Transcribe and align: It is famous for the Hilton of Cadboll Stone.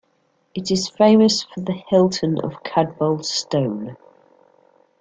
It 0.55 0.71
is 0.71 0.89
famous 0.89 1.43
for 1.43 1.59
the 1.59 1.73
Hilton 1.73 2.39
of 2.39 2.63
Cadboll 2.63 3.21
Stone. 3.23 3.97